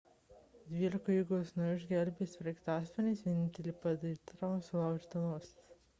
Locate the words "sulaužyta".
4.71-5.23